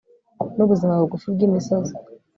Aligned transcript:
n'ubuzima 0.55 0.93
bugufi 1.01 1.27
bwimisozi 1.33 1.93